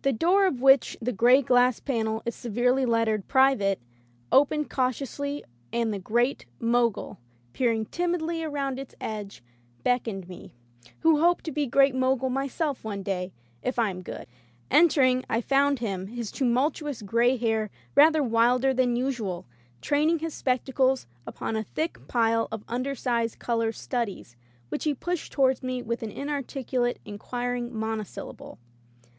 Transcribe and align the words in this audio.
The 0.00 0.14
door 0.14 0.46
of 0.46 0.62
which 0.62 0.96
the 1.02 1.12
gray 1.12 1.42
glass 1.42 1.78
panel 1.78 2.22
is 2.24 2.34
severely 2.34 2.86
lettered" 2.86 3.28
Private'* 3.28 3.82
opened 4.32 4.70
cau 4.70 4.88
tiously 4.88 5.42
and 5.74 5.92
the 5.92 5.98
Great 5.98 6.46
Mogul, 6.58 7.18
peering 7.52 7.84
timidly 7.84 8.42
around 8.42 8.78
its 8.78 8.94
edge, 8.98 9.42
beckoned 9.82 10.26
me— 10.26 10.54
^who 11.04 11.20
hope 11.20 11.42
to 11.42 11.52
be 11.52 11.66
Great 11.66 11.94
Mogul 11.94 12.30
myself 12.30 12.80
some 12.80 13.02
day, 13.02 13.30
if 13.62 13.78
I 13.78 13.90
am 13.90 14.00
good. 14.00 14.26
Entering, 14.70 15.22
I 15.28 15.42
found 15.42 15.80
him, 15.80 16.06
his 16.06 16.32
tumultuous 16.32 17.02
gray 17.02 17.36
hair 17.36 17.68
rather 17.94 18.22
wilder 18.22 18.72
than 18.72 18.96
usual, 18.96 19.44
training 19.82 20.20
his 20.20 20.32
spectacles 20.32 21.06
upon 21.26 21.56
a 21.56 21.62
thick 21.74 21.98
pile 22.08 22.48
of 22.50 22.64
undersized 22.68 23.38
color 23.38 23.70
studies, 23.70 24.34
which 24.70 24.84
he 24.84 24.94
pushed 24.94 25.30
toward 25.30 25.62
me 25.62 25.82
with 25.82 26.02
an 26.02 26.10
inarticulate 26.10 27.00
inquiring 27.04 27.70
monosyllable. 27.78 28.58